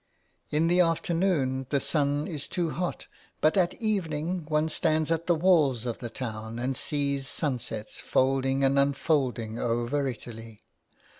[0.49, 3.05] In the afternoon the sun is too hot,
[3.39, 8.63] but at evening one stands at the walls of the town and sees sunsets folding
[8.63, 10.57] and unfolding over Italy.